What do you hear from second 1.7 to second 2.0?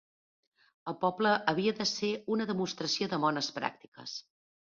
de